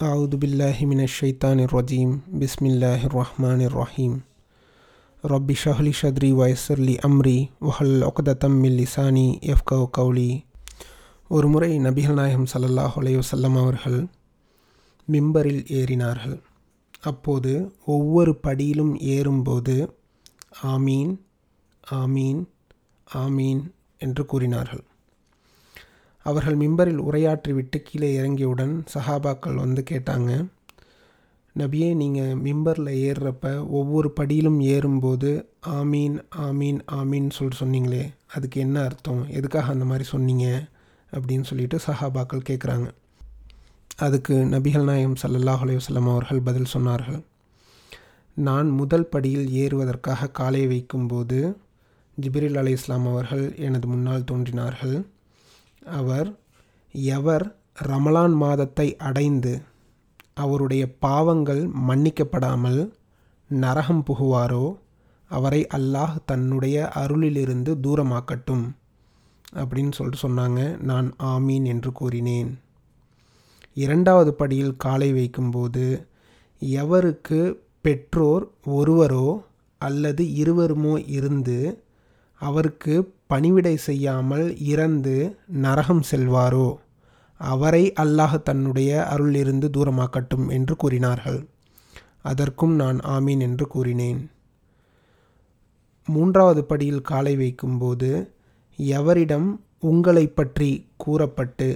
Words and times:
أعوذ 0.00 0.36
بالله 0.36 0.76
من 0.82 1.00
الشيطان 1.00 1.60
الرجيم 1.62 2.10
بسم 2.34 2.66
الله 2.66 3.00
الرحمن 3.06 3.60
الرحيم 3.62 4.12
رب 5.24 5.50
اشرح 5.50 5.80
لي 5.80 5.92
صدري 5.94 6.32
ويسر 6.32 6.78
لي 6.80 6.98
أمري 7.00 7.48
وحلل 7.60 8.04
عقدة 8.04 8.42
من 8.54 8.70
لساني 8.76 9.28
يفقهوا 9.42 9.88
قولي 9.94 10.32
ஒரு 11.30 11.46
முறை 11.48 11.68
நபிகள் 11.80 12.16
நாயகம் 12.16 12.48
ஸல்லல்லாஹு 12.52 12.96
அலைஹி 13.00 13.18
வஸல்லம் 13.18 13.54
அவர்கள் 13.56 14.00
மிம்பரில் 15.08 15.62
ஏறினார்கள் 15.78 16.34
அப்போது 17.02 17.52
ஒவ்வொரு 17.86 18.32
படியிலும் 18.44 18.92
ஏறும்போது 19.14 19.76
ஆமீன் 20.72 21.12
ஆமீன் 21.84 22.42
ஆமீன் 23.08 23.62
என்று 24.00 24.24
கூறினார்கள் 24.24 24.82
அவர்கள் 26.27 26.57
மிம்பரில் 26.57 27.01
உரையாற்றிவிட்டு 27.07 27.77
கீழே 27.87 28.09
இறங்கியவுடன் 28.19 28.73
சஹாபாக்கள் 28.93 29.61
வந்து 29.63 29.83
கேட்டாங்க 29.89 30.31
நபியே 31.55 31.89
நீங்கள் 31.95 32.33
மிம்பரில் 32.45 32.89
ஏறுறப்ப 33.05 33.67
ஒவ்வொரு 33.69 34.09
படியிலும் 34.19 34.59
ஏறும்போது 34.73 35.29
ஆமீன் 35.79 36.17
ஆமீன் 36.47 36.79
ஆமீன் 36.99 37.29
சொல்லிட்டு 37.29 37.61
சொன்னீங்களே 37.61 38.03
அதுக்கு 38.35 38.57
என்ன 38.59 38.83
அர்த்தம்? 38.83 39.21
எதுக்காக 39.29 39.71
அந்த 39.71 39.85
மாதிரி 39.85 40.05
சொன்னீங்க? 40.13 40.47
அப்படின்னு 41.11 41.41
சொல்லிட்டு 41.41 41.77
சஹாபாக்கள் 41.87 42.47
கேட்குறாங்க 42.49 42.87
அதுக்கு 43.97 44.35
நபிகள் 44.53 44.87
நாயம் 44.89 45.15
ஸல்லல்லாஹு 45.21 45.63
அலைஹி 45.65 45.79
அவர்கள் 46.11 46.41
பதில் 46.41 46.73
சொன்னார்கள் 46.73 47.21
நான் 48.37 48.69
முதல் 48.69 49.09
படியில் 49.13 49.47
ஏறுவதற்காக 49.63 50.31
காலை 50.39 50.63
வைக்கும்போது 50.67 51.39
ஜிப்ரில் 52.17 52.57
அலை 52.57 52.71
இஸ்லாம் 52.71 53.07
அவர்கள் 53.07 53.45
எனது 53.57 53.87
முன்னால் 53.87 54.23
தோன்றினார்கள். 54.23 54.95
அவர் 55.87 56.39
எவர் 56.91 57.55
ரமலான் 57.87 58.35
மாதத்தை 58.35 58.95
அடைந்து 58.95 59.61
அவருடைய 60.33 60.93
பாவங்கள் 60.99 61.67
மன்னிக்கப்படாமல் 61.67 62.91
நரகம் 63.49 64.03
புகுவாரோ 64.07 64.77
அவரை 65.27 65.67
அல்லாஹ் 65.75 66.15
தன்னுடைய 66.25 66.91
அருளிலிருந்து 66.95 67.71
தூரமாக்கட்டும் 67.83 68.65
அப்படின்னு 69.55 69.91
சொல்லிட்டு 69.91 70.27
சொன்னாங்க. 70.29 70.79
நான் 70.79 71.13
ஆமீன் 71.23 71.65
என்று 71.65 71.91
கூறினேன். 71.91 72.59
இரண்டாவது 73.73 74.33
படியில் 74.33 74.77
காலை 74.77 75.13
வைக்கும்போது 75.13 76.07
எவருக்கு 76.59 77.55
பெற்றோர் 77.81 78.47
ஒருவரோ 78.65 79.43
அல்லது 79.77 80.23
இருவருமோ 80.23 81.03
இருந்து 81.07 81.83
அவருக்கு 82.35 83.16
பணிவிடை 83.29 83.75
செய்யாமல் 83.77 84.57
இறந்து 84.57 85.15
நரகம் 85.47 86.03
செல்வாரோ? 86.11 86.77
அவரை 87.39 87.83
அல்லாஹ் 87.99 88.35
தன்னுடைய 88.41 88.91
அருளிலிருந்து 89.13 89.67
தூரமாக்கட்டும் 89.77 90.47
என்று 90.49 90.75
கூறினார்கள். 90.75 91.39
அதற்கும் 92.21 92.75
நான் 92.75 92.99
ஆமீன் 92.99 93.39
என்று 93.39 93.67
கூறினேன். 93.67 94.21
மூன்றாவது 96.07 96.63
படியில் 96.63 97.01
காலை 97.01 97.35
வைக்கும்போது 97.35 98.09
எவரிடம் 98.79 99.47
உங்களை 99.79 100.27
பற்றி 100.27 100.87
கூறப்பட்டு 100.97 101.69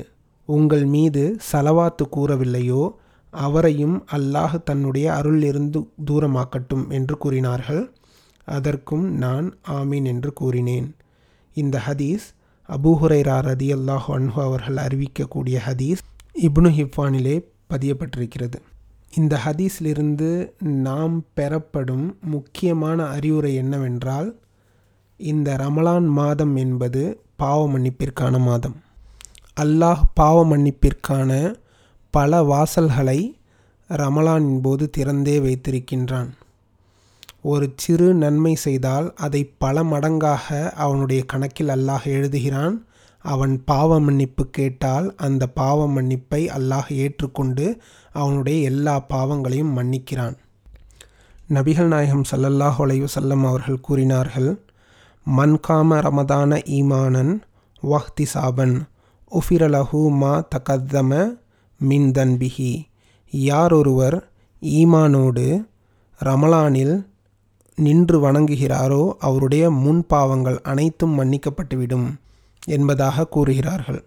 உங்கள் 0.45 0.85
மீது 0.85 1.23
சலவாத்து 1.51 2.05
கூறவில்லையோ 2.15 2.83
அவரையும் 3.33 3.97
அல்லாஹ் 4.11 4.55
தன்னுடைய 4.63 5.07
அருளிலிருந்து 5.13 5.79
தூரமாக்கட்டும் 6.05 6.85
என்று 6.89 7.17
கூறினார்கள். 7.17 7.83
அதற்கும் 8.47 9.05
நான் 9.15 9.47
ஆமீன் 9.69 10.05
என்று 10.05 10.33
கூறினேன். 10.33 10.87
இந்த 11.53 11.81
ஹதீஸ் 11.87 12.25
அபூஹுரைரா 12.69 13.37
ரதி 13.49 13.69
அல்லாஹ் 13.77 14.05
அன்ஹு 14.17 14.41
அவர்கள் 14.41 14.75
அறிவிக்கக்கூடிய 14.75 15.57
ஹதீஸ் 15.67 16.01
இப்னு 16.33 16.69
ஹிஃபானிலே 16.77 17.45
பதியப்பட்டிருக்கிறது. 17.73 18.57
இந்த 19.15 19.39
ஹதீஸிலிருந்து 19.45 20.51
நாம் 20.59 21.25
பெறப்படும் 21.33 22.17
முக்கியமான 22.21 23.05
அறிவுரை 23.05 23.55
என்னவென்றால் 23.55 24.39
இந்த 25.17 25.55
ரமலான் 25.55 26.07
மாதம் 26.07 26.55
என்பது 26.55 27.21
பாவ 27.35 27.67
மன்னிப்பிற்கான 27.69 28.39
மாதம். 28.39 28.75
அல்லாஹ் 29.59 30.01
பாவ 30.13 30.45
மன்னிப்பிற்கான 30.45 31.55
பல 32.09 32.43
வாசல்களை 32.43 33.19
ரமலானின் 33.89 34.61
போது 34.61 34.89
திறந்தே 34.97 35.39
வைத்திருக்கின்றான். 35.41 36.29
ஒரு 37.43 37.73
சிறு 37.75 38.13
நன்மை 38.13 38.55
செய்தால் 38.55 39.13
அதை 39.15 39.43
பல 39.57 39.83
மடங்காக 39.83 40.71
அவனுடைய 40.71 41.25
கணக்கில் 41.25 41.67
அல்லாஹ் 41.67 42.05
எழுதுகிறான். 42.05 42.85
அவன் 43.19 43.63
பாவ 43.65 43.99
மன்னிப்பு 43.99 44.49
கேட்டால் 44.49 45.15
அந்த 45.15 45.47
பாவ 45.47 45.87
மன்னிப்பை 45.87 46.41
அல்லாஹ் 46.47 46.93
ஏற்றுக்கொண்டு 46.93 47.81
அவனுடைய 48.11 48.63
எல்லா 48.63 48.99
பாவங்களையும் 48.99 49.75
மன்னிக்கிறான். 49.77 50.35
நபிகள் 51.49 51.87
நாயகம் 51.87 52.25
சல்லல்லாஹ் 52.31 52.79
செல்லம் 53.15 53.45
அவர்கள் 53.45 53.81
கூறினார்கள் 53.81 54.61
மன்காம 55.25 55.99
ரமதான 56.01 56.61
ஈமானன் 56.77 57.33
வஹ்தி 57.83 58.25
சாபன் 58.33 58.75
உஃபிரலஹு 59.31 60.09
மா 60.09 60.47
தகத்தம 60.55 61.37
மின் 61.77 62.11
தன்பிஹி. 62.11 62.71
யார் 63.29 63.73
ஒருவர் 63.73 64.31
ஈமானோடு 64.61 65.65
ரமலானில் 66.19 66.95
நின்று 67.85 68.17
வணங்குகிறாரோ 68.25 69.03
அவருடைய 69.19 69.63
முன் 69.83 70.01
பாவங்கள் 70.07 70.57
அனைத்தும் 70.71 71.13
மன்னிக்கப்பட்டுவிடும் 71.19 72.07
என்பதாக 72.67 73.27
கூறுகிறார்கள். 73.35 74.01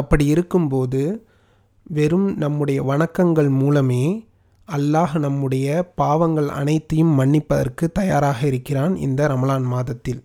அப்படி 0.00 0.24
இருக்கும்போது 0.26 1.02
வெறும் 1.96 2.28
நம்முடைய 2.36 2.78
வணக்கங்கள் 2.82 3.50
மூலமே 3.60 4.04
அல்லாஹ் 4.68 5.14
நம்முடைய 5.18 5.68
பாவங்கள் 5.94 6.48
அனைத்தையும் 6.60 7.12
மன்னிப்பதற்கு 7.18 7.84
தயாராக 7.92 8.38
இருக்கிறான் 8.46 8.94
இந்த 9.06 9.20
ரமலான் 9.28 9.66
மாதத்தில். 9.74 10.20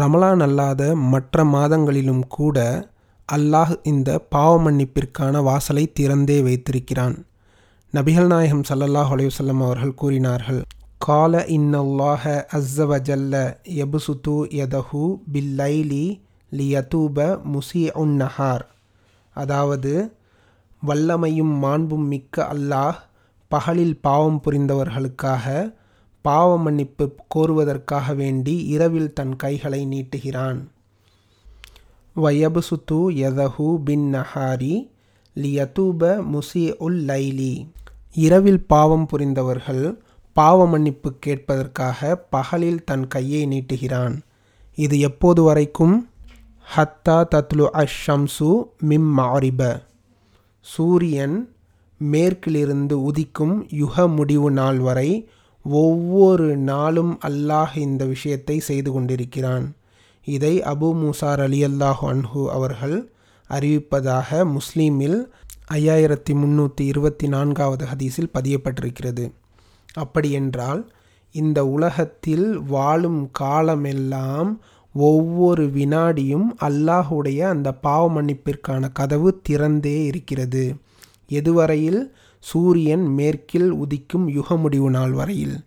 ரமலான் 0.00 0.42
அல்லாத 0.46 0.82
மற்ற 1.12 1.44
மாதங்களிலும் 1.54 2.24
கூட 2.28 2.58
அல்லாஹ் 3.28 3.72
இந்த 3.82 4.10
பாவ 4.34 4.52
மன்னிப்பிற்கான 4.66 5.42
வாசலை 5.42 5.84
திறந்தே 6.00 6.38
வைத்திருக்கிறான். 6.42 7.16
நபிகள் 7.92 8.30
நாயகம் 8.34 8.64
சல்லல்லாஹ் 8.68 9.10
அலையுசல்லம் 9.14 9.62
அவர்கள் 9.66 9.98
கூறினார்கள் 10.02 10.62
கால 11.02 11.34
இன்னல்லாஹ 11.48 12.24
அஸ்ஸவஜல்ல 12.56 13.34
யபுசுத்து 13.76 14.34
யதஹு 14.58 15.00
பில்லைலி 15.32 16.04
லியதூப 16.52 17.16
முசி 17.52 17.82
உன் 17.92 18.12
நஹார் 18.20 18.64
அதாவது 19.36 19.92
வல்லமையும் 20.82 21.54
மாண்பும் 21.64 22.06
மிக்க 22.06 22.44
அல்லாஹ் 22.54 22.98
பகலில் 23.50 23.96
பாவம் 24.00 24.38
புரிந்தவர்களுக்காக 24.44 25.46
பாவ 26.24 26.58
மன்னிப்பு 26.58 27.06
கோருவதற்காக 27.34 28.14
வேண்டி 28.14 28.54
இரவில் 28.66 29.12
தன் 29.12 29.34
கைகளை 29.36 29.82
நீட்டுகிறான். 29.86 30.60
வயபுசுத்து 32.16 33.00
யதஹு 33.22 33.68
பின் 33.84 34.06
நஹாரி 34.14 34.74
லியதூப 35.36 36.14
முசி 36.32 36.64
உல் 36.78 37.02
லைலி. 37.10 37.52
இரவில் 38.14 38.62
பாவம் 38.66 39.06
புரிந்தவர்கள் 39.06 39.84
பாவ 40.32 40.66
மன்னிப்பு 40.66 41.14
கேட்பதற்காக 41.26 42.14
பகலில் 42.30 42.84
தன் 42.84 43.08
கையை 43.08 43.46
நீட்டுகிறான். 43.46 44.14
இது 44.74 44.98
எப்போது 44.98 45.42
வரைக்கும்? 45.42 46.08
ஹத்தா 46.76 47.16
தத்லு 47.34 47.64
அஷ் 47.82 48.10
ஷம்சு 48.10 48.64
மிம் 48.78 49.18
மாரிப. 49.18 49.82
சூரியன் 50.60 51.54
மேற்கிலிருந்து 51.98 53.10
உதிக்கும் 53.10 53.54
யுக 53.68 54.08
முடிவு 54.08 54.50
நாள் 54.50 54.78
வரை 54.78 55.28
ஒவ்வொரு 55.64 56.56
நாளும் 56.56 57.18
அல்லாஹ் 57.26 57.76
இந்த 57.76 58.04
விஷயத்தை 58.04 58.58
செய்து 58.60 58.92
கொண்டிருக்கிறான். 58.92 59.74
இதை 60.24 60.60
அபு 60.60 60.88
மூசார் 60.94 61.40
அலி 61.40 61.64
அல்லாஹு 61.64 62.02
அன்ஹு 62.12 62.46
அவர்கள் 62.46 63.12
அறிவிப்பதாக 63.50 64.56
முஸ்லீமில் 64.56 65.18
ஐயாயிரத்தி 65.72 66.32
முந்நூற்றி 66.32 66.80
இருபத்தி 66.80 67.28
நான்காவது 67.28 67.84
ஹதீஸில் 67.84 68.34
பதியப்பட்டிருக்கிறது. 68.38 69.24
அப்படியென்றால் 69.94 70.92
இந்த 71.32 71.66
உலகத்தில் 71.66 72.58
வாழும் 72.58 73.30
காலமெல்லாம் 73.32 74.60
ஒவ்வொரு 74.94 75.66
வினாடியும் 75.66 76.46
அல்லாஹுடைய 76.60 77.38
அந்த 77.38 77.72
பாவ 77.72 78.22
மன்னிப்பிற்கான 78.22 78.88
கதவு 78.92 79.40
திறந்தே 79.48 80.04
இருக்கிறது. 80.04 80.74
எதுவரையில்? 81.28 82.12
சூரியன் 82.38 83.06
மேற்கில் 83.06 83.74
உதிக்கும் 83.74 84.26
யுக 84.26 84.56
முடிவு 84.56 84.90
நாள் 84.90 85.12
வரையில். 85.12 85.60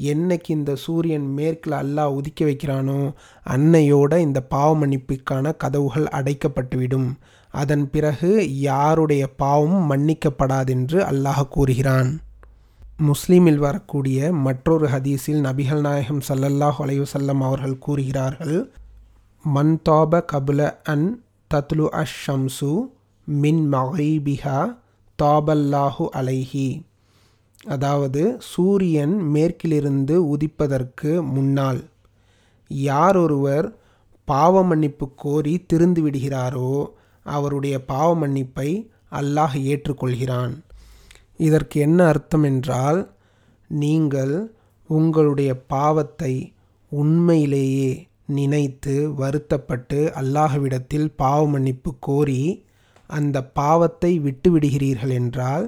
என்னைக்கு 0.00 0.48
இந்த 0.48 0.74
சூரியன் 0.74 1.32
மேற்கில் 1.32 1.72
அல்லாஹ் 1.72 2.20
உதிக்க 2.20 2.44
வைக்கிறானோ 2.44 3.12
அன்னையோட 3.46 4.18
இந்த 4.18 4.40
பாவ 4.40 4.86
மன்னிப்புக்கான 4.86 5.56
கதவுகள் 5.56 6.04
அடைக்கப்பட்டுவிடும். 6.04 7.10
அதன் 7.50 7.90
பிறகு 7.90 8.58
யாருடைய 8.60 9.26
பாவமும் 9.26 9.90
மன்னிக்கப்படாதென்று 9.90 11.00
அல்லாஹ் 11.00 11.48
கூறுகிறான். 11.48 12.20
முஸ்லீமில் 13.08 13.56
வரக்கூடிய 13.56 14.30
மற்றொரு 14.46 14.86
ஹதீஸில் 14.88 15.38
நபிகள் 15.44 15.80
நாயகம் 15.80 16.20
சல்லல்லாஹ் 16.28 16.78
அலையுசல்லம் 16.84 17.42
அவர்கள் 17.46 17.76
கூறுகிறார்கள் 17.78 18.56
மன்தாப 19.44 20.20
கபுல 20.32 20.60
அன் 20.82 21.06
தத்லு 21.50 21.86
அஷ் 22.00 22.18
ஷம்சு 22.26 22.72
மின் 23.26 23.62
மகைபிஹா 23.74 24.58
தாபல்லாஹு 25.18 26.04
அலைஹி. 26.20 26.68
அதாவது 27.66 28.22
சூரியன் 28.52 29.16
மேற்கிலிருந்து 29.34 30.16
உதிப்பதற்கு 30.34 31.22
முன்னால் 31.34 31.82
யார் 32.70 33.16
ஒருவர் 33.16 33.68
பாவ 34.24 34.64
மன்னிப்பு 34.64 35.08
கோரி 35.14 35.66
திருந்து 35.72 36.00
விடுகிறாரோ 36.00 36.72
அவருடைய 37.26 37.76
பாவ 37.84 38.10
மன்னிப்பை 38.14 38.70
அல்லாஹ் 39.12 39.56
ஏற்றுக்கொள்கிறான். 39.62 40.52
இதற்கு 41.40 41.80
என்ன 41.80 42.06
அர்த்தம் 42.06 42.42
என்றால் 42.42 43.00
நீங்கள் 43.70 44.34
உங்களுடைய 44.90 45.50
பாவத்தை 45.66 46.32
உண்மையிலேயே 46.92 47.90
நினைத்து 48.26 48.94
வருத்தப்பட்டு 49.12 50.00
அல்லாஹ்விடத்தில் 50.20 51.08
பாவ 51.16 51.40
மன்னிப்பு 51.46 51.90
கோரி 52.00 52.40
அந்த 53.10 53.38
பாவத்தை 53.52 54.10
விட்டுவிடுகிறீர்கள் 54.20 55.12
என்றால் 55.12 55.66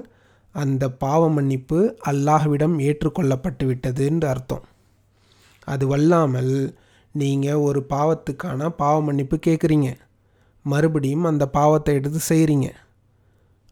அந்த 0.55 0.83
பாவ 1.03 1.21
மன்னிப்பு 1.29 1.79
அல்லாஹ்விடம் 2.05 2.75
ஏற்றுக்கொள்ளப்பட்டு 2.79 3.63
விட்டதுன்ற 3.69 4.25
அர்த்தம். 4.25 4.65
அது 5.67 5.83
வல்லாமல் 5.87 6.53
நீங்கள் 7.15 7.63
ஒரு 7.67 7.79
பாவத்துக்கான 7.89 8.69
பாவ 8.75 8.95
மன்னிப்பு 9.01 9.37
கேட்குறீங்க. 9.47 9.89
மறுபடியும் 10.65 11.23
அந்த 11.23 11.45
பாவத்தை 11.49 11.93
எடுத்து 11.95 12.19
செய்கிறீங்க 12.29 12.67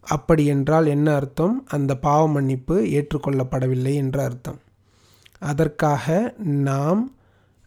அப்படி 0.07 0.45
என்றால் 0.45 0.85
என்ன 0.85 1.07
அர்த்தம்? 1.15 1.65
அந்த 1.67 1.91
பாவ 1.95 2.27
மன்னிப்பு 2.27 2.75
ஏற்றுக்கொள்ளப்படவில்லை 2.97 3.93
என்ற 3.93 4.23
அர்த்தம். 4.23 4.59
அதற்காக 5.39 6.35
நாம் 6.37 7.01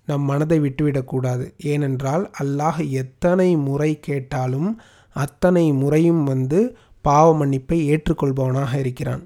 நம் 0.08 0.22
மனதை 0.22 0.60
விட்டுவிடக்கூடாது 0.60 1.44
ஏனென்றால் 1.62 2.30
அல்லாஹ் 2.42 2.90
எத்தனை 2.90 3.56
முறை 3.56 4.00
கேட்டாலும் 4.00 4.80
அத்தனை 5.16 5.72
முறையும் 5.72 6.24
வந்து 6.24 6.76
பாவ 7.00 7.26
மன்னிப்பை 7.34 7.78
ஏற்றுக்கொள்பவனாக 7.92 8.78
இருக்கிறான். 8.78 9.24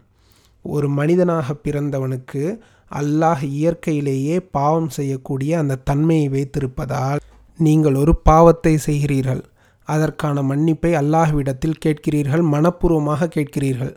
ஒரு 0.65 0.89
மனிதனாக 0.89 1.55
பிறந்தவனுக்கு 1.55 2.43
அல்லாஹ் 2.91 3.43
இயற்கையிலேயே 3.43 4.41
பாவம் 4.41 4.89
செய்யக்கூடிய 4.89 5.59
அந்த 5.59 5.81
தன்மையை 5.85 6.29
வைத்திருப்பதால் 6.29 7.23
நீங்கள் 7.59 7.95
ஒரு 7.95 8.17
பாவத்தை 8.17 8.79
செய்கிறீர்கள். 8.87 9.43
அதற்கான 9.89 10.43
மன்னிப்பை 10.43 10.93
அல்லாஹ்விடத்தில் 11.01 11.81
கேட்கிறீர்கள் 11.85 12.45
மனப்பூர்வமாக 12.55 13.29
கேட்கிறீர்கள். 13.37 13.95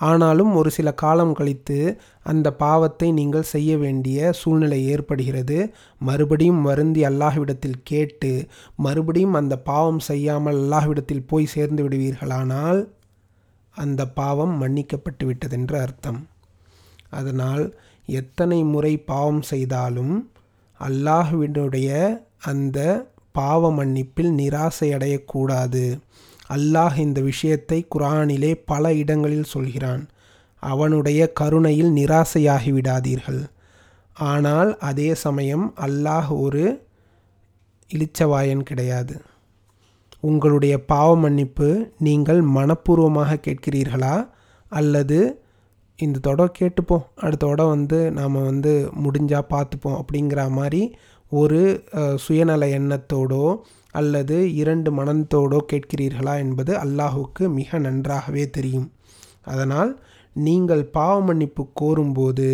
ஆனாலும் 0.00 0.52
ஒரு 0.54 0.70
சில 0.76 0.88
காலம் 1.02 1.34
கழித்து 1.38 1.76
அந்த 2.22 2.48
பாவத்தை 2.62 3.08
நீங்கள் 3.12 3.50
செய்ய 3.52 3.70
வேண்டிய 3.78 4.32
சூழ்நிலை 4.40 4.80
ஏற்படுகிறது. 4.94 5.58
மறுபடியும் 6.00 6.62
வருந்தி 6.62 7.02
அல்லாஹ்விடத்தில் 7.04 7.80
கேட்டு 7.90 8.32
மறுபடியும் 8.86 9.38
அந்த 9.40 9.54
பாவம் 9.70 10.02
செய்யாமல் 10.08 10.58
அல்லாஹ்விடத்தில் 10.62 11.28
போய் 11.30 11.52
சேர்ந்து 11.54 11.82
விடுவீர்களானால் 11.84 12.80
அந்த 13.74 14.00
பாவம் 14.18 14.54
மன்னிக்கப்பட்டு 14.62 15.24
விட்டதென்று 15.30 15.76
அர்த்தம். 15.84 16.20
அதனால் 17.10 17.64
எத்தனை 18.08 18.60
முறை 18.64 18.94
பாவம் 19.12 19.42
செய்தாலும் 19.52 20.14
அல்லாஹ்விடனுடைய 20.80 21.90
அந்த 22.50 22.78
பாவ 23.38 23.70
மன்னிப்பில் 23.72 24.32
நிராசை 24.40 24.88
அடையக்கூடாது 24.96 25.84
அல்லாஹ் 26.54 26.96
இந்த 26.98 27.20
விஷயத்தை 27.20 27.78
குரானிலே 27.94 28.50
பல 28.66 28.92
இடங்களில் 28.94 29.52
சொல்கிறான். 29.52 30.02
அவனுடைய 30.62 31.20
கருணையில் 31.32 31.92
நிராசையாகி 31.92 32.70
விடாதீர்கள் 32.76 33.42
ஆனால் 34.16 34.70
அதே 34.88 35.08
சமயம் 35.24 35.64
அல்லாஹ் 35.86 36.30
ஒரு 36.44 36.64
இளிச்சவாயன் 37.90 38.64
கிடையாது. 38.68 39.16
உங்களுடைய 40.20 40.74
பாவ 40.92 41.08
மன்னிப்பு 41.16 41.68
நீங்கள் 41.98 42.42
மனப்பூர்வமாக 42.56 43.40
கேட்கிறீர்களா? 43.46 44.14
அல்லது 44.72 45.18
இந்த 45.98 46.22
தொடர் 46.28 46.56
கேட்டுப்போம் 46.58 47.04
அடுத்த 47.16 47.42
தொட 47.46 47.64
வந்து 47.64 47.98
நாம் 48.10 48.38
வந்து 48.44 48.72
முடிஞ்சால் 49.02 49.50
பார்த்துப்போம் 49.50 49.98
அப்படிங்கிற 50.00 50.40
மாதிரி 50.50 50.80
ஒரு 51.40 51.60
சுயநல 52.24 52.64
எண்ணத்தோடோ 52.78 53.44
அல்லது 53.98 54.36
இரண்டு 54.60 54.90
மனத்தோடோ 54.98 55.58
கேட்கிறீர்களா 55.70 56.34
என்பது 56.44 56.72
அல்லாஹுக்கு 56.84 57.44
மிக 57.58 57.78
நன்றாகவே 57.86 58.44
தெரியும். 58.56 58.88
அதனால் 59.52 59.90
நீங்கள் 60.36 60.82
பாவ 60.96 61.16
மன்னிப்பு 61.26 61.62
கோரும்போது 61.80 62.48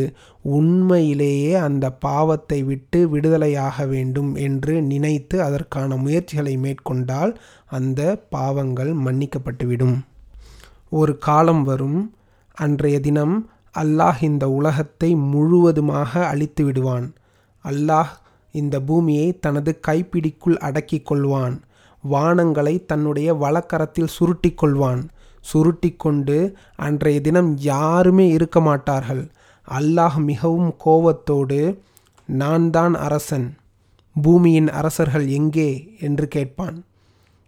உண்மையிலேயே 0.56 1.52
அந்த 1.66 1.86
பாவத்தை 2.06 2.58
விட்டு 2.70 3.00
விடுதலையாக 3.12 3.86
வேண்டும் 3.92 4.30
என்று 4.46 4.74
நினைத்து 4.90 5.36
அதற்கான 5.46 5.96
முயற்சிகளை 6.04 6.54
மேற்கொண்டால் 6.64 7.32
அந்த 7.78 8.00
பாவங்கள் 8.34 8.92
மன்னிக்கப்பட்டுவிடும். 9.06 9.96
ஒரு 10.98 11.12
காலம் 11.28 11.64
வரும் 11.70 12.00
அன்றைய 12.64 12.98
தினம் 13.06 13.36
அல்லாஹ் 13.82 14.20
இந்த 14.28 14.44
உலகத்தை 14.58 15.10
முழுவதுமாக 15.32 16.12
அழித்து 16.32 16.64
விடுவான். 16.68 17.06
அல்லாஹ் 17.64 18.12
இந்த 18.50 18.80
பூமியை 18.80 19.38
தனது 19.38 19.80
கைப்பிடிக்குள் 19.88 20.56
அடக்கி 20.56 21.02
கொள்வான். 21.10 21.60
வானங்களை 22.12 22.84
தன்னுடைய 22.84 23.34
வலக்கரத்தில் 23.34 24.06
சுருட்டி 24.06 24.54
கொள்வான். 24.62 25.08
சுருட்டி 25.40 25.94
கொண்டு 25.96 26.56
அன்றைய 26.76 27.20
தினம் 27.20 27.56
யாருமே 27.56 28.28
இருக்க 28.28 28.60
மாட்டார்கள். 28.60 29.30
அல்லாஹ் 29.70 30.16
மிகவும் 30.16 30.74
கோபத்தோடு 30.78 31.82
நான் 32.24 32.70
தான் 32.70 32.94
அரசன். 32.94 33.56
பூமியின் 34.22 34.70
அரசர்கள் 34.70 35.28
எங்கே? 35.28 35.96
என்று 36.00 36.28
கேட்பான். 36.28 36.84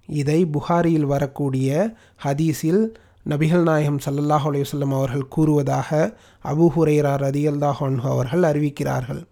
இதை 0.06 0.46
புகாரியில் 0.46 1.05
வரக்கூடிய 1.05 1.94
ஹதீஸில் 2.25 2.88
நபிகள் 3.28 3.62
நாயகம் 3.62 3.98
சல்லல்லாஹ் 4.08 4.46
அலையுசல்லம் 4.52 4.96
அவர்கள் 4.96 5.28
கூறுவதாக 5.28 6.19
அபு 6.44 6.69
ஹுரைரா 6.76 7.14
ரதியல்லாஹ் 7.26 8.00
அவர்கள் 8.00 8.43
அறிவிக்கிறார்கள். 8.43 9.25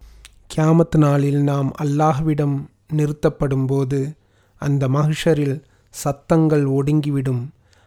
கியாமத் 0.54 0.96
நாளில் 0.96 1.42
நாம் 1.42 1.72
அல்லாஹ்விடம் 1.82 2.54
நிறுத்தப்படும் 2.92 3.66
போது 3.66 4.12
அந்த 4.58 4.88
மகிஷரில் 4.88 5.62
சத்தங்கள் 5.90 6.64
ஒடுங்கிவிடும். 6.66 7.42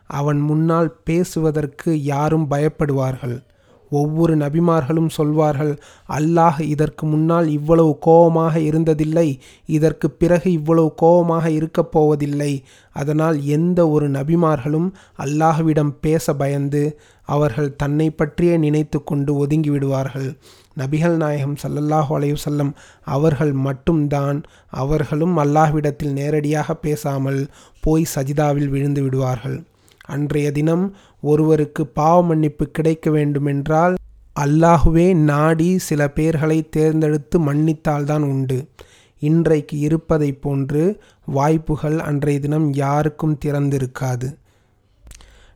அவன் 0.08 0.40
முன்னால் 0.40 0.96
பேசுவதற்கு 1.04 2.04
யாரும் 2.04 2.46
பயப்படுவார்கள். 2.52 3.44
ஒவ்வொரு 3.90 4.38
நபிமார்களும் 4.38 5.10
சொல்வார்கள் 5.10 5.74
அல்லாஹ் 6.10 6.60
இதற்கு 6.60 7.06
முன்னால் 7.06 7.48
இவ்வளவு 7.48 7.98
கோபமாக 8.00 8.60
இருந்ததில்லை 8.60 9.40
இதற்கு 9.66 10.10
பிறகு 10.12 10.52
இவ்வளவு 10.52 10.94
கோபமாக 10.96 11.52
இருக்கப் 11.52 11.92
போவதில்லை. 11.92 12.64
அதனால் 12.92 13.44
எந்த 13.46 13.90
ஒரு 13.90 14.12
நபிமார்களும் 14.12 14.92
அல்லாஹ்விடம் 15.18 15.94
பேச 16.02 16.34
பயந்து 16.34 17.00
அவர்கள் 17.24 17.76
தன்னை 17.76 18.10
பற்றியே 18.10 18.58
நினைத்து 18.58 19.04
கொண்டு 19.04 19.36
ஒதுங்கி 19.36 19.70
விடுவார்கள். 19.70 20.38
நபிகள் 20.78 21.16
நாயகம் 21.16 21.58
சல்லல்லாஹு 21.64 22.12
அலையுசல்லம் 22.18 22.72
அவர்கள் 23.16 23.52
மட்டும்தான் 23.52 24.40
அவர்களும் 24.70 25.36
அல்லாஹ்விடத்தில் 25.38 26.14
நேரடியாக 26.14 26.76
பேசாமல் 26.76 27.42
போய் 27.82 28.12
சஜிதாவில் 28.16 28.70
விழுந்து 28.70 29.02
விடுவார்கள். 29.04 29.58
அன்றைய 30.06 30.52
தினம் 30.52 30.86
ஒருவருக்கு 31.22 31.84
பாவ 31.88 32.24
மன்னிப்பு 32.24 32.66
கிடைக்க 32.68 33.10
வேண்டுமென்றால் 33.10 33.96
அல்லாஹுவே 34.36 35.08
நாடி 35.14 35.78
சில 35.78 36.12
பேர்களை 36.16 36.70
தேர்ந்தெடுத்து 36.70 37.40
மன்னித்தால்தான் 37.40 38.24
உண்டு. 38.24 38.58
இன்றைக்கு 39.22 39.76
இருப்பதை 39.80 40.30
போன்று 40.34 40.84
வாய்ப்புகள் 41.26 42.00
அன்றைய 42.00 42.40
தினம் 42.40 42.74
யாருக்கும் 42.74 43.38
திறந்திருக்காது. 43.46 44.30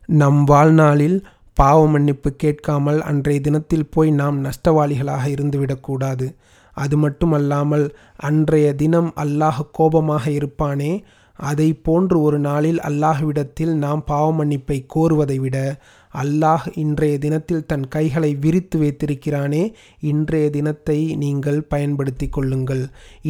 நம் 0.08 0.44
வாழ்நாளில் 0.44 1.18
பாவ 1.58 1.78
மன்னிப்பு 1.92 2.30
கேட்காமல் 2.42 2.98
அன்றைய 3.10 3.38
தினத்தில் 3.46 3.90
போய் 3.94 4.10
நாம் 4.18 4.36
நஷ்டவாளிகளாக 4.44 5.24
இருந்துவிடக்கூடாது. 5.34 6.26
அது 6.76 6.96
மட்டுமல்லாமல் 6.96 7.86
அன்றைய 8.28 8.66
தினம் 8.82 9.08
அல்லாஹ் 9.22 9.62
கோபமாக 9.78 10.24
இருப்பானே 10.30 10.92
அதை 11.38 11.66
போன்று 11.86 12.16
ஒரு 12.26 12.38
நாளில் 12.46 12.78
அல்லாஹ்விடத்தில் 12.88 13.74
நாம் 13.84 14.02
பாவ 14.04 14.26
மன்னிப்பை 14.38 14.78
கோருவதை 14.94 15.38
விட 15.44 15.56
அல்லாஹ் 16.14 16.64
இன்றைய 16.82 17.14
தினத்தில் 17.24 17.66
தன் 17.66 17.84
கைகளை 17.88 18.30
விரித்து 18.44 18.76
வைத்திருக்கிறானே 18.78 19.64
இன்றைய 20.12 20.46
தினத்தை 20.56 20.98
நீங்கள் 21.24 21.60
பயன்படுத்தி 21.72 22.26
கொள்ளுங்கள். 22.28 22.84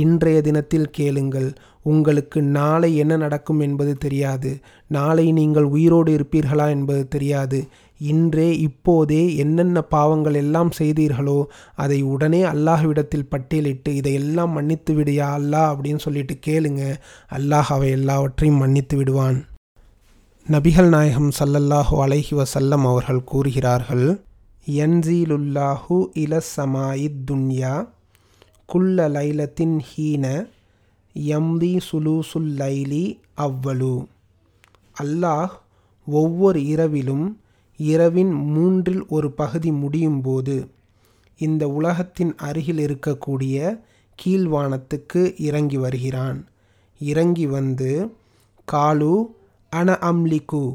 இன்றைய 0.04 0.38
தினத்தில் 0.40 0.88
கேளுங்கள் 0.90 1.50
உங்களுக்கு 1.82 2.38
நாளை 2.58 2.90
என்ன 3.02 3.16
நடக்கும் 3.16 3.61
என்பது 3.61 3.92
தெரியாது. 4.04 4.50
நாளை 4.97 5.26
நீங்கள் 5.32 5.68
உயிரோடு 5.76 6.11
இருப்பீர்களா 6.18 6.66
என்பது 6.76 7.04
தெரியாது. 7.08 7.61
இன்றே 7.99 8.59
இப்போதே 8.59 9.37
என்னென்ன 9.37 9.81
பாவங்கள் 9.83 10.35
எல்லாம் 10.35 10.71
செய்தீர்களோ 10.78 11.47
அதை 11.75 12.02
உடனே 12.02 12.43
அல்லாஹ்விடத்தில் 12.43 13.31
பட்டியலிட்டு 13.31 13.88
இதையெல்லாம் 13.88 14.52
மன்னித்து 14.52 14.95
விடியா 14.95 15.28
அல்லாஹ் 15.38 15.71
அப்படின்னு 15.73 15.97
சொல்லிட்டு 15.97 16.35
கேளுங்க. 16.47 16.83
அல்லாஹ் 17.31 17.71
அவை 17.73 17.90
எல்லாவற்றையும் 17.90 18.57
மன்னித்து 18.57 18.97
விடுவான். 18.97 19.38
நபிகள் 20.47 20.88
நாயகம் 20.88 21.31
சல்லல்லாஹு 21.38 21.97
அலைஹி 22.05 22.35
வசல்லம் 22.37 22.85
அவர்கள் 22.87 23.25
கூறுகிறார்கள் 23.25 24.07
யன்சீலுல்லாஹு 24.67 25.97
இல 26.14 26.40
சமாயித்துன்யா 26.57 27.75
குல்ல 28.69 29.09
லைலத்தின் 29.09 29.76
ஹீன 29.90 30.25
எம்தி 31.14 31.78
சுலூசுல் 31.90 32.50
லைலி 32.62 33.05
அவ்வலு 33.35 33.95
அல்லாஹ் 34.97 35.52
ஒவ்வொரு 36.07 36.64
இரவிலும் 36.64 37.26
இரவின் 37.78 38.30
மூன்றில் 38.30 39.06
ஒரு 39.06 39.32
பகுதி 39.32 39.70
முடியும் 39.73 40.20
போது 40.20 40.70
இந்த 41.38 41.68
உலகத்தின் 41.68 42.35
அருகில் 42.37 42.78
இருக்கக்கூடிய 42.78 43.80
கீழ்வானத்துக்கு 44.25 45.40
இறங்கி 45.40 45.78
வருகிறான். 45.78 46.47
இறங்கி 46.99 47.47
வந்து 47.47 48.12
காலு 48.73 49.30
அன 49.70 49.99
அம்லிக்கு 50.00 50.75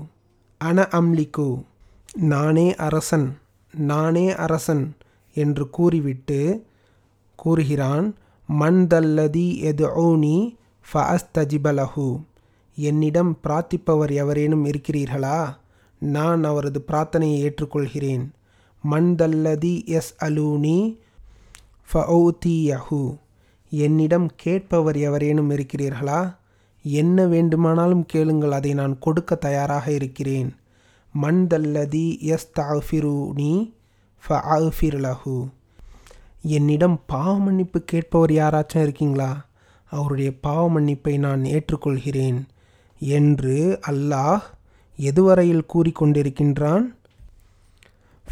அன 0.58 0.88
அம்லிக்கு 0.92 1.64
நானே 2.14 2.76
அரசன் 2.76 3.38
நானே 3.74 4.36
அரசன் 4.36 4.96
என்று 5.34 5.70
கூறிவிட்டு 5.70 6.68
கூறுகிறான் 7.36 8.16
மன்தல்லதி 8.60 9.58
எது 9.58 9.88
ஓனி 9.88 10.56
ஃபஅஸ்தஜிபலஹு 10.94 12.24
என்னிடம் 12.76 13.40
பிரார்த்திப்பவர் 13.44 14.12
எவரேனும் 14.14 14.66
இருக்கிறீர்களா? 14.66 15.56
நான் 16.04 16.44
அவரது 16.44 16.84
பிரார்த்தனையை 16.88 17.50
ஏற்றுக்கொள்கிறேன். 17.50 18.28
மன்தல்லதி 18.92 19.86
எஸ் 19.86 20.16
அலூனி 20.26 20.98
ஃபவுத்தியஹு 21.94 23.18
என்னிடம் 23.70 24.32
கேட்பவர் 24.36 24.98
எவரேனும் 24.98 25.50
இருக்கிறீர்களா? 25.50 26.36
என்ன 26.84 27.26
வேண்டுமானாலும் 27.26 28.06
கேளுங்கள் 28.06 28.52
அதை 28.52 28.74
நான் 28.74 29.00
கொடுக்க 29.00 29.36
தயாராக 29.36 29.92
இருக்கிறேன். 29.92 30.56
மன்தல்லதி 31.22 32.20
எஸ் 32.20 32.52
தாஃபிருனி 32.60 33.74
ஃபஅஃபிர்லஹு. 34.30 35.50
என்னிடம் 36.42 37.02
பாவ 37.06 37.40
மன்னிப்பு 37.40 37.82
கேட்பவர் 37.82 38.32
யாராச்சும் 38.32 38.82
இருக்கீங்களா? 38.82 39.46
அவருடைய 39.86 40.40
பாவ 40.40 40.80
மன்னிப்பை 40.80 41.18
நான் 41.18 41.42
ஏற்றுக்கொள்கிறேன். 41.42 42.42
என்று 43.00 43.80
அல்லாஹ் 43.88 44.42
எதுவரையில் 44.98 45.66
கூறிக்கொண்டிருக்கின்றான்? 45.74 46.96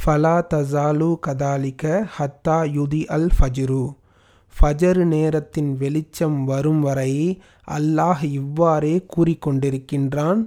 ஃபலா 0.05 0.43
தசாலு 0.53 1.17
கதாலிக்க 1.27 2.07
ஹத்தா 2.17 2.71
யுதி 2.71 3.05
அல் 3.05 3.29
ஃபஜ்ரு. 3.39 3.95
ஃபஜரு 4.59 5.03
நேரத்தின் 5.03 5.77
வெளிச்சம் 5.77 6.45
வரும் 6.45 6.79
வரை 6.79 7.41
அல்லாஹ் 7.67 8.23
இவ்வாறே 8.23 9.05
கூறிக்கொண்டிருக்கின்றான். 9.17 10.45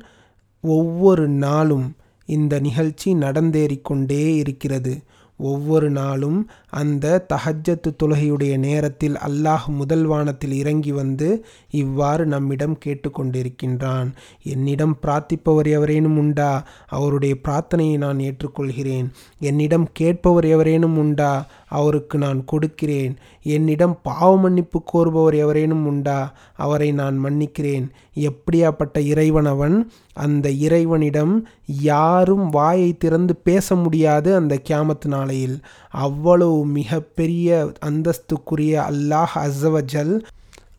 ஒவ்வொரு 0.61 1.29
நாளும் 1.29 1.97
இந்த 2.27 2.61
நிகழ்ச்சி 2.61 3.15
நடந்தேறிக்கொண்டே 3.15 4.35
இருக்கிறது. 4.35 5.03
ஒவ்வொரு 5.37 5.91
நாளும் 5.91 6.51
அந்த 6.71 7.27
தஹஜத்து 7.29 7.95
தொழுகையுடைய 8.03 8.59
நேரத்தில் 8.59 9.15
அல்லாஹ் 9.15 9.67
முதல் 9.67 10.05
வானத்தில் 10.05 10.53
இறங்கி 10.53 10.93
வந்து 10.93 11.45
இவ்வாறு 11.71 12.27
நம்மிடம் 12.27 12.79
கேட்டுக்கொண்டிருக்கின்றான். 12.85 14.13
என்னிடம் 14.43 14.99
பிரார்த்திப்பவர் 15.03 15.67
எவரேனும் 15.67 16.19
உண்டா? 16.19 16.67
அவருடைய 16.87 17.35
பிரார்த்தனையை 17.45 17.97
நான் 17.97 18.19
ஏற்றுக்கொள்கிறேன். 18.19 19.09
என்னிடம் 19.39 19.89
கேட்பவர் 19.93 20.45
எவரேனும் 20.45 20.99
உண்டா? 20.99 21.47
அவருக்கு 21.69 22.19
நான் 22.19 22.45
கொடுக்கிறேன். 22.45 23.17
என்னிடம் 23.43 23.99
பாவ 24.03 24.37
மன்னிப்பு 24.37 24.83
கோருபவர் 24.85 25.35
எவரேனும் 25.35 25.87
உண்டா? 25.87 26.35
அவரை 26.57 26.93
நான் 26.93 27.25
மன்னிக்கிறேன். 27.25 27.89
எப்படியாப்பட்ட 28.15 28.99
இறைவனவன் 28.99 29.91
அந்த 30.13 30.51
இறைவனிடம் 30.51 31.49
யாரும் 31.67 32.51
வாயை 32.51 32.97
திறந்து 32.97 33.37
பேச 33.37 33.75
முடியாது 33.75 34.35
அந்த 34.35 34.61
கியாமத்து 34.69 35.07
நாளையில். 35.07 35.61
அவ்வளவு 35.91 36.67
மிகப்பெரிய 36.67 37.73
அந்தஸ்துக்குரிய 37.87 38.75
அல்லாஹ் 38.91 39.35
அசவஜல் 39.35 40.25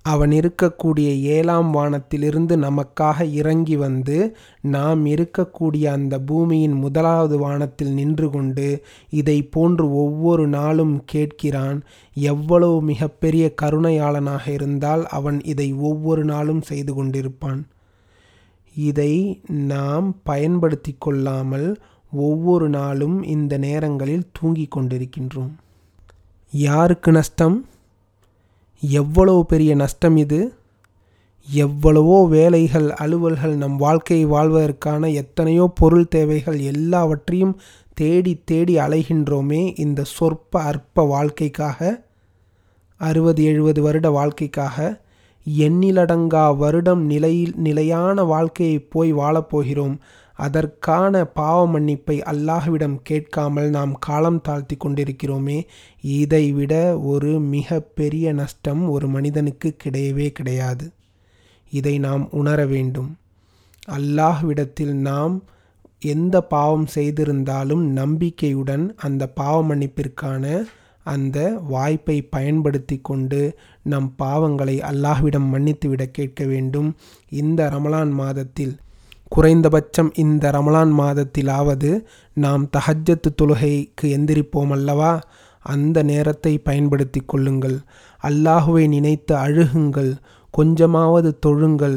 அவன் 0.06 0.30
இருக்கக்கூடிய 0.30 1.10
ஏழாம் 1.36 1.72
வானத்திலிருந்து 1.72 2.58
நமக்காக 2.58 3.32
இறங்கி 3.32 3.76
வந்து 3.76 4.38
நாம் 4.62 5.06
இருக்கக்கூடிய 5.06 5.84
அந்த 5.86 6.20
பூமியின் 6.20 6.72
முதலாவது 6.72 7.38
வானத்தில் 7.38 7.94
நின்று 7.94 8.30
கொண்டு 8.30 8.68
இதை 9.10 9.44
போன்று 9.44 9.94
ஒவ்வொரு 9.94 10.48
நாளும் 10.48 11.04
கேட்கிறான். 11.14 11.82
எவ்வளவு 12.14 12.82
மிகப்பெரிய 12.82 13.54
கருணையாளனாக 13.62 14.48
இருந்தால் 14.48 15.06
அவன் 15.08 15.44
இதை 15.44 15.74
ஒவ்வொரு 15.74 16.26
நாளும் 16.26 16.62
செய்து 16.62 16.94
கொண்டிருப்பான். 16.94 17.62
இதை 18.76 19.42
நாம் 19.48 20.16
பயன்படுத்தி 20.24 20.96
கொள்ளாமல் 20.98 21.70
ஒவ்வொரு 22.12 22.70
நாளும் 22.70 23.24
இந்த 23.24 23.58
நேரங்களில் 23.58 24.30
தூங்கிக் 24.32 24.78
கொண்டிருக்கின்றோம். 24.78 25.54
யாருக்கு 26.52 27.12
நஷ்டம்? 27.12 27.66
எவ்வளவு 28.92 29.46
பெரிய 29.46 29.76
நஷ்டம் 29.76 30.16
இது? 30.16 30.40
எவ்வளவோ 31.48 32.28
வேலைகள் 32.28 32.90
அலுவல்கள் 32.90 33.56
நம் 33.56 33.78
வாழ்க்கையை 33.78 34.26
வாழ்வதற்கான 34.26 35.12
எத்தனையோ 35.14 35.72
பொருள் 35.76 36.08
தேவைகள் 36.08 36.60
எல்லாவற்றையும் 36.60 37.60
தேடி 37.94 38.42
தேடி 38.46 38.78
அலைகின்றோமே 38.78 39.74
இந்த 39.76 40.04
சொற்ப 40.20 40.62
அற்ப 40.62 41.06
வாழ்க்கைக்காக 41.06 41.80
அறுபது 42.98 43.44
எழுபது 43.44 43.82
வருட 43.82 44.10
வாழ்க்கைக்காக 44.12 45.04
எண்ணிலடங்கா 45.48 46.58
வருடம் 46.58 47.06
நிலையில் 47.06 47.54
நிலையான 47.56 48.24
வாழ்க்கையை 48.24 48.80
போய் 48.80 49.14
வாழப்போகிறோம் 49.14 49.96
அதற்கான 50.38 51.26
பாவ 51.26 51.68
மன்னிப்பை 51.68 52.22
அல்லாஹ்விடம் 52.22 52.96
கேட்காமல் 53.04 53.70
நாம் 53.70 53.94
காலம் 54.00 54.42
தாழ்த்தி 54.42 54.76
கொண்டிருக்கிறோமே 54.76 55.64
இதைவிட 56.02 57.00
ஒரு 57.00 57.40
மிக 57.40 57.80
பெரிய 57.80 58.34
நஷ்டம் 58.34 58.90
ஒரு 58.90 59.08
மனிதனுக்கு 59.08 59.76
கிடையவே 59.84 60.28
கிடையாது. 60.30 60.92
இதை 61.70 62.00
நாம் 62.00 62.32
உணர 62.32 62.66
வேண்டும். 62.66 63.18
அல்லாஹ்விடத்தில் 63.88 64.94
நாம் 65.10 65.44
எந்த 66.00 66.42
பாவம் 66.42 66.86
செய்திருந்தாலும் 66.86 67.84
நம்பிக்கையுடன் 67.92 68.94
அந்த 68.96 69.28
பாவ 69.28 69.76
மன்னிப்பிற்கான 69.76 70.66
அந்த 71.04 71.62
வாய்ப்பை 71.68 72.22
பயன்படுத்தி 72.22 73.00
கொண்டு 73.02 73.56
நம் 73.84 74.16
பாவங்களை 74.24 74.76
அல்லாஹ்விடம் 74.82 75.50
மன்னித்துவிட 75.54 76.06
கேட்க 76.06 76.46
வேண்டும். 76.46 76.96
இந்த 77.30 77.70
ரமலான் 77.70 78.12
மாதத்தில் 78.12 78.76
குறைந்தபட்சம் 79.36 80.12
இந்த 80.16 80.52
ரமலான் 80.52 80.92
மாதத்திலாவது 80.98 82.06
நாம் 82.34 82.70
தஹஜத்து 82.78 83.30
தொழுகைக்கு 83.42 84.02
எந்திரிப்போம் 84.02 84.70
அல்லவா? 84.70 85.22
அந்த 85.66 86.04
நேரத்தை 86.04 86.58
பயன்படுத்தி 86.58 87.22
கொள்ளுங்கள். 87.26 87.78
அல்லாஹுவை 88.24 88.88
நினைத்து 88.88 89.36
அழுகுங்கள். 89.36 90.12
கொஞ்சமாவது 90.52 91.40
தொழுங்கள். 91.46 91.96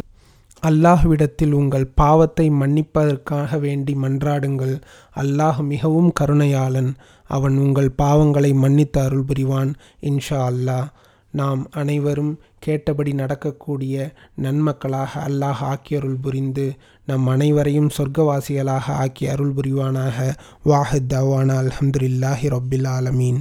அல்லாஹ்விடத்தில் 0.62 1.52
உங்கள் 1.52 1.86
பாவத்தை 1.94 2.50
மன்னிப்பதற்காக 2.50 3.58
வேண்டி 3.58 3.94
மன்றாடுங்கள். 4.02 4.80
அல்லாஹ் 5.16 5.64
மிகவும் 5.64 6.12
கருணையாளன். 6.20 6.94
அவன் 7.26 7.58
உங்கள் 7.58 7.90
பாவங்களை 8.02 8.54
மன்னித்து 8.54 9.00
அருள் 9.00 9.24
புரிவான் 9.24 9.74
இன்ஷா 10.00 10.40
அல்லாஹ். 10.50 10.88
நாம் 11.30 11.66
அனைவரும் 11.70 12.38
கேட்டபடி 12.58 13.12
நடக்கக்கூடிய 13.12 14.12
நன்மக்களாக 14.42 15.08
அல்லாஹ் 15.26 15.60
ஆக்கியருள் 15.72 16.16
புரிந்து 16.22 16.72
நம் 17.08 17.26
அனைவரையும் 17.26 17.90
சொர்க்கவாசிகளாக 17.98 18.86
ஆக்கி 19.02 19.28
அருள் 19.28 19.52
புரிவானாக. 19.52 20.16
வாஹித் 20.64 21.08
தவானா 21.08 21.54
அலமதுல்லாஹி 21.60 22.48
ரொப்பில் 22.48 22.88
ஆலமீன். 22.88 23.40